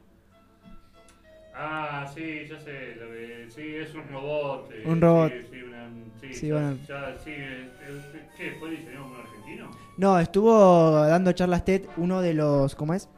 Ah, 1.54 2.10
sí, 2.14 2.46
ya 2.48 2.60
sé, 2.60 2.96
lo 3.00 3.08
que, 3.10 3.48
sí, 3.50 3.62
es 3.76 3.96
un 3.96 4.08
robot. 4.10 4.70
eh, 4.74 4.82
Un 4.88 5.02
robot. 5.02 5.34
Sí, 5.42 5.48
sí, 5.50 5.64
una- 5.64 5.90
sí, 6.20 6.28
Sí, 6.32 6.48
ya- 6.48 6.54
bueno. 6.54 6.78
ya, 6.88 7.18
sí, 7.24 7.32
eh, 7.32 7.72
eh, 7.82 8.30
¿Qué? 8.38 8.52
¿Fue 8.60 8.70
diseñado 8.72 9.06
por 9.08 9.14
un 9.16 9.22
argentino? 9.26 9.72
No, 9.98 10.20
estuvo 10.20 10.92
dando 10.94 11.32
charlas 11.32 11.66
TED 11.66 11.86
uno 11.98 12.22
de 12.22 12.36
los, 12.36 12.76
¿cómo 12.76 12.94
es? 12.94 13.10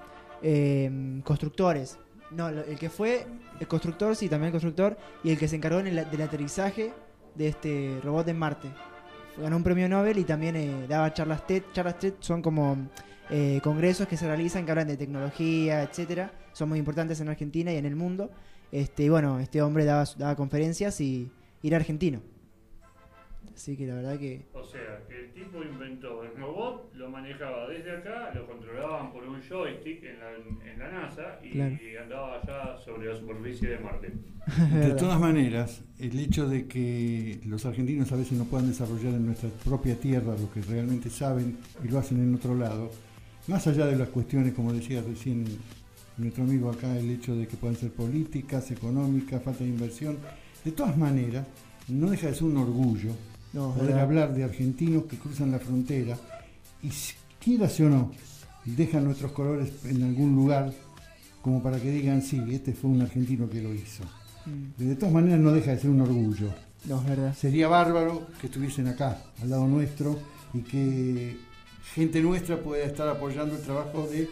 Eh, 0.42 1.20
constructores. 1.26 1.98
No, 2.32 2.48
el 2.50 2.78
que 2.78 2.90
fue 2.90 3.26
el 3.60 3.68
constructor, 3.68 4.16
sí, 4.16 4.30
también 4.30 4.48
el 4.48 4.52
constructor, 4.52 4.98
y 5.24 5.32
el 5.32 5.38
que 5.40 5.48
se 5.48 5.56
encargó 5.56 5.80
en 5.80 5.88
el- 5.88 6.10
del 6.12 6.22
aterrizaje 6.22 6.94
de 7.36 7.48
este 7.48 8.00
robot 8.04 8.28
en 8.28 8.38
Marte. 8.38 8.68
Ganó 9.38 9.56
un 9.56 9.64
premio 9.64 9.88
Nobel 9.90 10.18
y 10.18 10.24
también 10.26 10.56
eh, 10.56 10.86
daba 10.88 11.14
charlas 11.14 11.48
TED. 11.48 11.64
Charlas 11.74 11.98
TED 11.98 12.14
son 12.20 12.42
como 12.42 12.78
eh, 13.32 13.60
congresos 13.64 14.08
que 14.08 14.18
se 14.18 14.28
realizan 14.28 14.66
que 14.66 14.72
hablan 14.72 14.88
de 14.88 14.98
tecnología, 14.98 15.84
etcétera. 15.84 16.32
Son 16.54 16.68
muy 16.68 16.80
importantes 16.80 17.22
en 17.22 17.30
Argentina 17.30 17.72
y 17.72 17.78
en 17.78 17.86
el 17.86 17.96
mundo. 17.96 18.30
Este, 18.72 19.04
y 19.04 19.10
bueno, 19.10 19.40
este 19.40 19.62
hombre 19.62 19.86
daba, 19.86 20.04
daba 20.18 20.36
conferencias 20.36 21.00
y, 21.00 21.32
y 21.62 21.68
era 21.68 21.78
argentino. 21.78 22.22
Así 23.56 23.76
que 23.76 23.86
la 23.88 23.96
verdad 23.96 24.18
que 24.18 24.46
O 24.54 24.64
sea, 24.64 25.04
que 25.08 25.20
el 25.26 25.32
tipo 25.34 25.62
inventó 25.62 26.24
el 26.24 26.34
robot, 26.38 26.94
lo 26.96 27.10
manejaba 27.10 27.68
desde 27.68 27.92
acá, 27.98 28.32
lo 28.34 28.48
controlaban 28.48 29.12
por 29.12 29.24
un 29.28 29.42
joystick 29.42 30.02
en 30.04 30.20
la, 30.20 30.72
en 30.72 30.80
la 30.80 30.90
NASA 30.92 31.40
y, 31.44 31.52
Claro. 31.52 31.76
y 31.76 31.98
andaba 31.98 32.40
allá 32.40 32.78
sobre 32.78 33.12
la 33.12 33.18
superficie 33.20 33.70
de 33.70 33.80
Marte. 33.80 34.14
De 34.80 34.92
todas 34.92 35.20
maneras, 35.20 35.84
el 36.00 36.18
hecho 36.20 36.48
de 36.48 36.68
que 36.68 37.42
los 37.46 37.66
argentinos 37.66 38.12
a 38.14 38.16
veces 38.16 38.38
no 38.38 38.46
puedan 38.46 38.68
desarrollar 38.70 39.14
en 39.14 39.26
nuestra 39.26 39.50
propia 39.66 40.00
tierra 40.00 40.36
lo 40.40 40.50
que 40.52 40.62
realmente 40.62 41.10
saben 41.10 41.58
y 41.84 41.88
lo 41.90 42.00
hacen 42.00 42.20
en 42.24 42.34
otro 42.36 42.56
lado, 42.56 42.90
más 43.48 43.68
allá 43.68 43.86
de 43.88 43.98
las 43.98 44.08
cuestiones, 44.10 44.54
como 44.54 44.72
decía 44.72 45.02
recién 45.06 45.44
nuestro 46.18 46.44
amigo 46.46 46.70
acá, 46.72 46.98
el 46.98 47.10
hecho 47.12 47.36
de 47.36 47.46
que 47.48 47.58
puedan 47.58 47.76
ser 47.76 47.92
políticas, 47.92 48.72
económicas, 48.72 49.44
falta 49.44 49.64
de 49.64 49.70
inversión, 49.70 50.18
de 50.64 50.72
todas 50.72 50.98
maneras, 50.98 51.46
no 51.90 52.10
deja 52.10 52.28
de 52.28 52.36
ser 52.36 52.44
un 52.44 52.58
orgullo 52.58 53.12
no, 53.54 53.72
poder 53.74 53.88
¿verdad? 53.88 54.02
hablar 54.04 54.34
de 54.34 54.44
argentinos 54.44 55.06
que 55.06 55.18
cruzan 55.18 55.52
la 55.52 55.60
frontera 55.60 56.18
y 56.84 56.92
si- 56.92 57.14
quieras 57.44 57.80
o 57.80 57.90
no, 57.90 58.12
dejan 58.66 59.06
nuestros 59.06 59.32
colores 59.32 59.72
en 59.86 60.04
algún 60.04 60.36
lugar 60.36 60.72
como 61.42 61.64
para 61.64 61.80
que 61.80 61.90
digan, 61.92 62.22
sí, 62.22 62.42
este 62.52 62.74
fue 62.74 62.90
un 62.92 63.02
argentino 63.02 63.50
que 63.50 63.62
lo 63.62 63.74
hizo. 63.74 64.04
Mm, 64.46 64.84
De 64.84 64.96
todas 64.96 65.14
maneras 65.14 65.40
no 65.40 65.52
deja 65.54 65.72
de 65.72 65.80
ser 65.80 65.90
un 65.90 66.02
orgullo. 66.02 66.50
No, 66.86 67.00
es 67.02 67.08
verdad. 67.08 67.34
Sería 67.36 67.68
bárbaro 67.70 68.28
que 68.42 68.48
estuviesen 68.48 68.88
acá, 68.88 69.22
al 69.42 69.50
lado 69.50 69.66
nuestro, 69.68 70.20
y 70.54 70.60
que 70.60 71.38
gente 71.96 72.22
nuestra 72.22 72.58
pueda 72.60 72.84
estar 72.84 73.08
apoyando 73.08 73.56
el 73.56 73.62
trabajo 73.62 74.06
de 74.08 74.30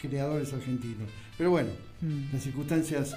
creadores 0.00 0.52
argentinos. 0.52 1.08
Pero 1.36 1.50
bueno, 1.50 1.68
Mm, 2.00 2.32
las 2.32 2.42
circunstancias 2.44 3.16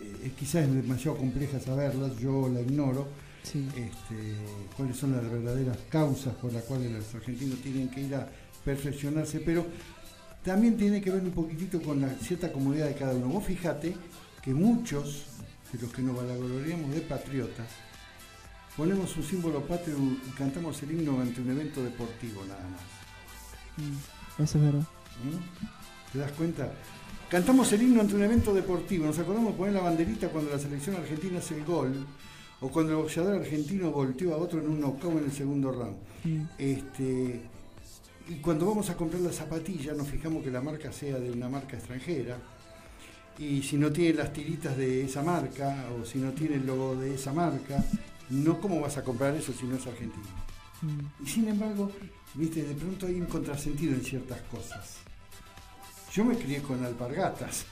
eh, 0.00 0.32
quizás 0.38 0.66
es 0.68 0.74
demasiado 0.74 1.16
compleja 1.16 1.58
saberlas, 1.60 2.16
yo 2.18 2.48
la 2.48 2.60
ignoro, 2.60 3.08
sí. 3.42 3.66
este, 3.76 4.36
cuáles 4.76 4.96
son 4.96 5.12
las 5.12 5.22
verdaderas 5.30 5.78
causas 5.88 6.34
por 6.34 6.52
las 6.52 6.62
cuales 6.64 6.92
los 6.92 7.14
argentinos 7.14 7.58
tienen 7.60 7.88
que 7.88 8.02
ir 8.02 8.14
a 8.14 8.28
perfeccionarse, 8.64 9.40
pero 9.40 9.66
también 10.44 10.76
tiene 10.76 11.00
que 11.00 11.10
ver 11.10 11.22
un 11.22 11.32
poquitito 11.32 11.80
con 11.82 12.00
la 12.00 12.08
cierta 12.10 12.52
comodidad 12.52 12.86
de 12.86 12.94
cada 12.94 13.14
uno. 13.14 13.26
Vos 13.28 13.44
fíjate 13.44 13.96
que 14.42 14.54
muchos 14.54 15.26
de 15.72 15.78
los 15.80 15.92
que 15.92 16.02
nos 16.02 16.16
vanagloriamos 16.16 16.94
de 16.94 17.00
patriotas 17.00 17.66
ponemos 18.76 19.16
un 19.16 19.22
símbolo 19.24 19.66
patrio 19.66 19.96
y 19.96 20.30
cantamos 20.36 20.82
el 20.82 20.92
himno 20.92 21.20
ante 21.20 21.40
un 21.40 21.50
evento 21.50 21.82
deportivo 21.82 22.44
nada 22.44 22.62
más. 22.68 22.80
Mm, 23.78 24.42
Eso 24.42 24.58
es 24.58 24.64
verdad. 24.64 24.86
¿Mm? 25.24 26.12
¿Te 26.12 26.18
das 26.18 26.32
cuenta? 26.32 26.70
Cantamos 27.30 27.72
el 27.72 27.82
himno 27.82 28.00
ante 28.00 28.14
un 28.14 28.22
evento 28.22 28.54
deportivo. 28.54 29.06
Nos 29.06 29.18
acordamos 29.18 29.52
de 29.52 29.58
poner 29.58 29.74
la 29.74 29.80
banderita 29.80 30.28
cuando 30.28 30.50
la 30.52 30.58
selección 30.58 30.96
argentina 30.96 31.38
hace 31.38 31.56
el 31.56 31.64
gol 31.64 32.06
o 32.60 32.68
cuando 32.68 32.92
el 32.92 32.98
boxeador 32.98 33.40
argentino 33.40 33.90
volteó 33.90 34.34
a 34.34 34.38
otro 34.38 34.60
en 34.60 34.68
un 34.68 34.80
knockout 34.80 35.18
en 35.18 35.24
el 35.24 35.32
segundo 35.32 35.72
round. 35.72 35.96
Mm, 36.24 36.42
Este, 36.58 37.40
y 38.28 38.34
cuando 38.36 38.66
vamos 38.66 38.90
a 38.90 38.96
comprar 38.96 39.22
la 39.22 39.32
zapatilla 39.32 39.92
nos 39.94 40.08
fijamos 40.08 40.42
que 40.44 40.50
la 40.50 40.60
marca 40.60 40.92
sea 40.92 41.18
de 41.18 41.30
una 41.30 41.48
marca 41.48 41.76
extranjera. 41.76 42.38
Y 43.38 43.60
si 43.62 43.76
no 43.76 43.90
tiene 43.92 44.14
las 44.14 44.32
tiritas 44.32 44.76
de 44.76 45.04
esa 45.04 45.22
marca 45.22 45.86
o 46.00 46.06
si 46.06 46.18
no 46.18 46.30
tiene 46.32 46.54
el 46.56 46.66
logo 46.66 46.94
de 46.96 47.14
esa 47.14 47.32
marca, 47.32 47.84
no 48.30 48.60
cómo 48.60 48.80
vas 48.80 48.96
a 48.98 49.04
comprar 49.04 49.34
eso 49.34 49.52
si 49.52 49.66
no 49.66 49.74
es 49.76 49.86
argentino. 49.86 50.24
mm, 50.82 51.24
Y 51.24 51.28
sin 51.28 51.48
embargo, 51.48 51.90
viste, 52.34 52.62
de 52.62 52.74
pronto 52.74 53.06
hay 53.06 53.16
un 53.20 53.26
contrasentido 53.26 53.94
en 53.94 54.02
ciertas 54.02 54.40
cosas. 54.42 54.98
Yo 56.16 56.24
me 56.24 56.34
crié 56.34 56.62
con 56.62 56.82
alpargatas 56.82 57.66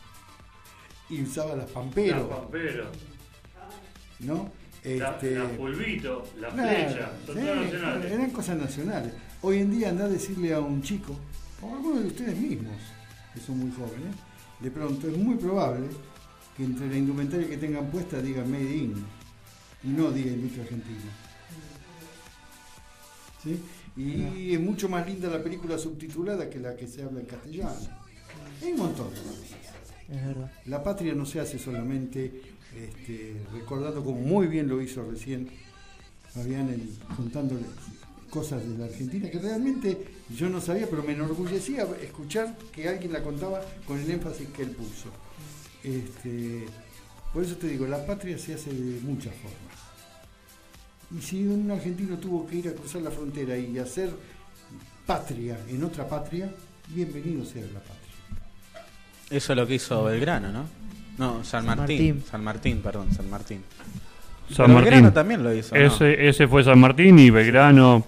y 1.09 1.23
usaba 1.23 1.57
las 1.57 1.71
pamperos, 1.71 2.29
La 2.29 2.37
Pampero, 2.37 2.85
¿no? 4.21 4.51
la, 4.85 5.13
Este, 5.13 5.39
la 5.39 5.49
Pulvito, 5.49 6.25
la 6.39 6.49
Claro, 6.51 6.69
Flecha, 6.91 7.11
son 7.25 7.37
todas 7.37 7.57
nacionales. 7.57 8.13
eran 8.13 8.31
cosas 8.33 8.57
nacionales. 8.59 9.13
Hoy 9.41 9.59
en 9.61 9.71
día 9.71 9.89
andá 9.89 10.05
a 10.05 10.09
decirle 10.09 10.53
a 10.53 10.61
un 10.61 10.83
chico, 10.83 11.17
o 11.63 11.71
a 11.71 11.77
alguno 11.77 12.01
de 12.03 12.09
ustedes 12.09 12.37
mismos, 12.37 12.77
que 13.33 13.41
son 13.41 13.61
muy 13.61 13.71
jóvenes, 13.71 14.15
de 14.61 14.71
pronto 14.71 15.09
es 15.09 15.17
muy 15.17 15.37
probable 15.37 15.87
que 16.55 16.65
entre 16.65 16.89
la 16.91 16.97
indumentaria 16.99 17.49
que 17.49 17.57
tengan 17.57 17.87
puesta 17.91 18.21
diga 18.21 18.45
Made 18.45 18.77
in 18.77 19.07
y 19.85 19.89
no 19.89 20.11
diga 20.11 20.33
industria 20.33 20.65
argentina. 20.65 21.11
¿Sí? 23.43 23.59
Y 23.97 24.53
es 24.53 24.61
mucho 24.61 24.91
más 24.91 25.07
linda 25.07 25.31
la 25.31 25.43
película 25.43 25.79
subtitulada 25.79 26.51
que 26.51 26.59
la 26.59 26.77
que 26.77 26.87
se 26.87 27.03
habla 27.05 27.21
en 27.21 27.27
castellano. 27.27 28.04
Hay 28.63 28.73
un 28.73 28.79
montón 28.79 29.11
de 29.13 29.21
cosas. 29.21 29.45
Es 30.11 30.27
verdad. 30.27 30.53
La 30.67 30.83
patria 30.83 31.15
no 31.15 31.25
se 31.27 31.41
hace 31.41 31.59
solamente 31.59 32.43
este, 32.77 33.37
recordando 33.53 34.03
como 34.05 34.21
muy 34.21 34.47
bien 34.49 34.69
lo 34.69 34.81
hizo 34.83 35.09
recién 35.11 35.49
Fabián, 36.33 36.69
el- 36.69 36.99
contándole 37.17 37.63
cosas 38.31 38.67
de 38.69 38.77
la 38.77 38.87
Argentina 38.87 39.31
que 39.31 39.39
realmente 39.39 39.97
yo 40.37 40.49
no 40.49 40.61
sabía, 40.61 40.89
pero 40.91 41.03
me 41.05 41.13
enorgullecía 41.13 41.87
escuchar 42.03 42.57
que 42.73 42.89
alguien 42.89 43.13
la 43.13 43.23
contaba 43.23 43.63
con 43.87 43.99
el 44.01 44.11
énfasis 44.11 44.49
que 44.49 44.63
él 44.63 44.71
puso. 44.71 45.09
Este, 45.85 46.67
por 47.33 47.45
eso 47.45 47.57
te 47.57 47.69
digo, 47.69 47.87
la 47.87 48.05
patria 48.05 48.37
se 48.39 48.55
hace 48.55 48.71
de 48.73 49.01
muchas 49.03 49.35
formas. 49.37 49.79
Y 51.17 51.23
si 51.23 51.47
un 51.47 51.71
argentino 51.71 52.19
tuvo 52.19 52.47
que 52.47 52.57
ir 52.57 52.69
a 52.69 52.73
cruzar 52.73 53.03
la 53.03 53.11
frontera 53.13 53.57
y 53.57 53.79
hacer 53.79 54.11
patria 55.07 55.57
en 55.69 55.85
otra 55.85 56.09
patria, 56.09 56.53
bienvenido 56.89 57.45
sea 57.45 57.63
la 57.67 57.79
patria. 57.81 58.04
Eso 59.31 59.53
es 59.53 59.57
lo 59.57 59.67
que 59.67 59.75
hizo 59.75 60.05
Belgrano, 60.05 60.53
¿no? 60.53 60.67
No, 61.19 61.45
San, 61.45 61.65
San 61.65 61.67
Martín. 61.67 61.97
Martín. 62.17 62.25
San 62.31 62.45
Martín, 62.45 62.83
perdón, 62.83 63.13
San 63.15 63.31
Martín. 63.31 63.63
San 64.49 64.67
Pero 64.67 64.79
Belgrano 64.79 65.03
Martín. 65.05 65.15
también 65.15 65.43
lo 65.43 65.55
hizo. 65.55 65.75
¿no? 65.75 65.81
Ese, 65.81 66.29
ese 66.29 66.49
fue 66.49 66.65
San 66.65 66.79
Martín 66.79 67.19
y 67.19 67.31
Belgrano. 67.31 68.05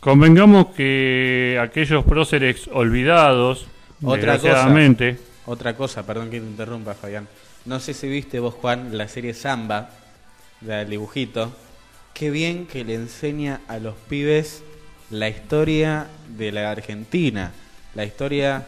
Convengamos 0.00 0.68
que 0.68 1.58
aquellos 1.60 2.04
próceres 2.04 2.68
olvidados, 2.72 3.66
Otra 4.02 4.34
desgraciadamente, 4.34 5.18
Otra 5.46 5.74
cosa, 5.74 6.04
perdón 6.06 6.30
que 6.30 6.40
te 6.40 6.46
interrumpa, 6.46 6.94
Fabián. 6.94 7.26
No 7.64 7.80
sé 7.80 7.94
si 7.94 8.08
viste 8.08 8.38
vos, 8.38 8.54
Juan, 8.54 8.96
la 8.96 9.08
serie 9.08 9.34
Samba, 9.34 9.90
del 10.60 10.88
dibujito. 10.90 11.52
Qué 12.14 12.30
bien 12.30 12.66
que 12.66 12.84
le 12.84 12.94
enseña 12.94 13.60
a 13.68 13.78
los 13.78 13.94
pibes 14.08 14.62
la 15.10 15.28
historia 15.28 16.06
de 16.36 16.52
la 16.52 16.70
Argentina. 16.70 17.52
La 17.94 18.04
historia. 18.04 18.66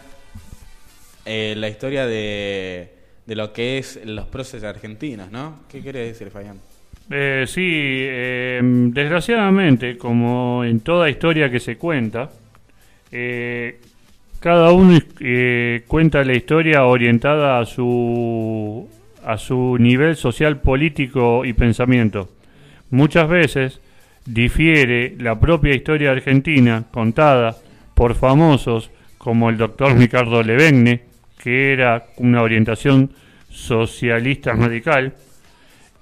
Eh, 1.33 1.55
la 1.57 1.69
historia 1.69 2.07
de, 2.07 2.89
de 3.25 3.37
lo 3.37 3.53
que 3.53 3.79
es 3.79 4.01
los 4.05 4.27
próceres 4.27 4.65
argentinos, 4.65 5.31
¿no? 5.31 5.61
¿Qué 5.71 5.81
querés 5.81 6.09
decir, 6.09 6.33
Fabián? 6.33 6.57
Eh, 7.09 7.45
sí, 7.47 7.63
eh, 7.65 8.61
desgraciadamente, 8.63 9.97
como 9.97 10.65
en 10.65 10.81
toda 10.81 11.09
historia 11.09 11.49
que 11.49 11.61
se 11.61 11.77
cuenta, 11.77 12.31
eh, 13.13 13.79
cada 14.41 14.73
uno 14.73 14.99
cuenta 15.87 16.25
la 16.25 16.35
historia 16.35 16.85
orientada 16.85 17.61
a 17.61 17.67
su, 17.67 18.89
a 19.25 19.37
su 19.39 19.77
nivel 19.79 20.17
social, 20.17 20.61
político 20.61 21.45
y 21.45 21.53
pensamiento. 21.53 22.31
Muchas 22.91 23.29
veces 23.29 23.81
difiere 24.25 25.15
la 25.19 25.39
propia 25.39 25.75
historia 25.75 26.11
argentina 26.11 26.85
contada 26.91 27.57
por 27.95 28.15
famosos 28.15 28.91
como 29.19 29.51
el 29.51 29.59
doctor 29.59 29.97
Ricardo 29.99 30.43
Levegne, 30.43 31.10
que 31.43 31.73
era 31.73 32.05
una 32.19 32.43
orientación 32.43 33.11
socialista 33.49 34.53
radical, 34.53 35.15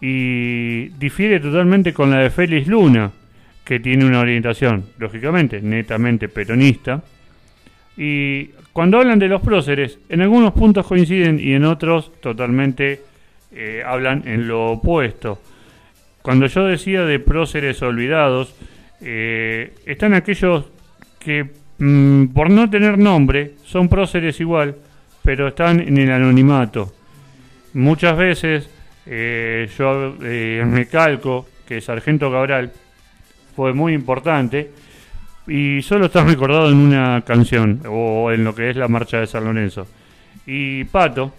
y 0.00 0.88
difiere 0.90 1.38
totalmente 1.38 1.92
con 1.92 2.10
la 2.10 2.18
de 2.18 2.30
Félix 2.30 2.66
Luna, 2.66 3.10
que 3.64 3.78
tiene 3.78 4.04
una 4.04 4.20
orientación, 4.20 4.84
lógicamente, 4.98 5.60
netamente 5.60 6.28
peronista. 6.28 7.02
Y 7.96 8.46
cuando 8.72 8.98
hablan 8.98 9.18
de 9.18 9.28
los 9.28 9.40
próceres, 9.40 9.98
en 10.08 10.22
algunos 10.22 10.52
puntos 10.52 10.86
coinciden 10.86 11.38
y 11.40 11.52
en 11.52 11.64
otros 11.64 12.12
totalmente 12.20 13.02
eh, 13.52 13.82
hablan 13.84 14.22
en 14.26 14.48
lo 14.48 14.72
opuesto. 14.72 15.40
Cuando 16.22 16.46
yo 16.46 16.64
decía 16.66 17.02
de 17.04 17.18
próceres 17.18 17.80
olvidados, 17.82 18.54
eh, 19.00 19.74
están 19.86 20.14
aquellos 20.14 20.64
que 21.18 21.50
mm, 21.78 22.26
por 22.28 22.50
no 22.50 22.68
tener 22.70 22.98
nombre 22.98 23.52
son 23.64 23.88
próceres 23.88 24.40
igual, 24.40 24.76
pero 25.28 25.48
están 25.48 25.78
en 25.80 25.98
el 25.98 26.10
anonimato. 26.10 26.90
Muchas 27.74 28.16
veces 28.16 28.70
eh, 29.04 29.68
yo 29.76 30.16
eh, 30.22 30.66
recalco 30.72 31.46
que 31.66 31.82
Sargento 31.82 32.32
Cabral 32.32 32.72
fue 33.54 33.74
muy 33.74 33.92
importante 33.92 34.70
y 35.46 35.82
solo 35.82 36.06
está 36.06 36.24
recordado 36.24 36.70
en 36.70 36.78
una 36.78 37.22
canción 37.26 37.82
o 37.86 38.32
en 38.32 38.42
lo 38.42 38.54
que 38.54 38.70
es 38.70 38.76
la 38.76 38.88
marcha 38.88 39.18
de 39.18 39.26
San 39.26 39.44
Lorenzo. 39.44 39.86
Y 40.46 40.84
Pato, 40.84 41.34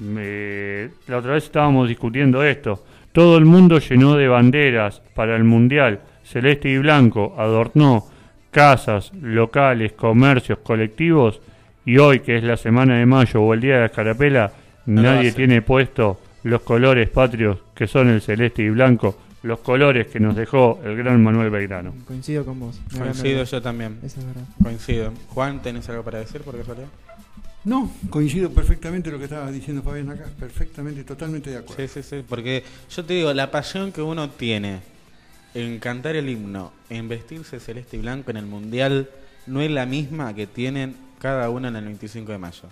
la 0.00 1.18
otra 1.18 1.34
vez 1.34 1.44
estábamos 1.44 1.90
discutiendo 1.90 2.42
esto, 2.42 2.82
todo 3.12 3.36
el 3.36 3.44
mundo 3.44 3.78
llenó 3.78 4.16
de 4.16 4.26
banderas 4.26 5.02
para 5.14 5.36
el 5.36 5.44
Mundial, 5.44 6.00
celeste 6.24 6.70
y 6.70 6.78
blanco, 6.78 7.34
adornó 7.36 8.06
casas, 8.50 9.12
locales, 9.20 9.92
comercios, 9.92 10.60
colectivos 10.60 11.42
y 11.84 11.98
hoy 11.98 12.20
que 12.20 12.36
es 12.36 12.44
la 12.44 12.56
semana 12.56 12.96
de 12.96 13.06
mayo 13.06 13.42
o 13.42 13.54
el 13.54 13.60
día 13.60 13.74
de 13.74 13.80
la 13.80 13.86
escarapela, 13.86 14.52
No 14.86 15.02
nadie 15.02 15.32
tiene 15.32 15.62
puesto 15.62 16.20
los 16.44 16.62
colores 16.62 17.08
patrios 17.08 17.58
que 17.74 17.86
son 17.86 18.08
el 18.08 18.20
celeste 18.20 18.62
y 18.62 18.70
blanco, 18.70 19.16
los 19.42 19.60
colores 19.60 20.06
que 20.06 20.20
nos 20.20 20.36
dejó 20.36 20.80
el 20.84 20.96
gran 20.96 21.22
Manuel 21.22 21.50
Belgrano. 21.50 21.94
Coincido 22.06 22.44
con 22.44 22.60
vos. 22.60 22.80
Coincido 22.96 23.44
yo 23.44 23.62
también. 23.62 23.98
Eso 24.02 24.20
es 24.20 24.26
verdad. 24.26 24.44
Coincido. 24.62 25.12
Juan, 25.28 25.62
¿tenés 25.62 25.88
algo 25.88 26.02
para 26.02 26.18
decir 26.18 26.42
por 26.42 26.56
casualidad? 26.56 26.88
No, 27.64 27.92
coincido 28.10 28.50
perfectamente 28.50 29.10
lo 29.10 29.18
que 29.18 29.24
estaba 29.24 29.50
diciendo 29.52 29.82
Fabián 29.82 30.10
acá, 30.10 30.26
perfectamente, 30.38 31.04
totalmente 31.04 31.50
de 31.50 31.58
acuerdo. 31.58 31.86
Sí, 31.86 32.02
sí, 32.02 32.02
sí, 32.02 32.24
porque 32.28 32.64
yo 32.90 33.04
te 33.04 33.14
digo, 33.14 33.32
la 33.32 33.52
pasión 33.52 33.92
que 33.92 34.02
uno 34.02 34.30
tiene 34.30 34.80
en 35.54 35.78
cantar 35.78 36.16
el 36.16 36.28
himno, 36.28 36.72
en 36.90 37.08
vestirse 37.08 37.60
celeste 37.60 37.96
y 37.96 38.00
blanco 38.00 38.32
en 38.32 38.38
el 38.38 38.46
mundial, 38.46 39.10
no 39.46 39.60
es 39.60 39.70
la 39.70 39.86
misma 39.86 40.34
que 40.34 40.48
tienen 40.48 40.96
cada 41.22 41.48
uno 41.50 41.68
en 41.68 41.76
el 41.76 41.84
25 41.84 42.32
de 42.32 42.38
mayo. 42.38 42.68